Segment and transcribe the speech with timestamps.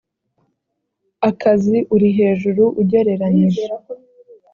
[1.29, 3.63] akazi uri hejuru ugereranyije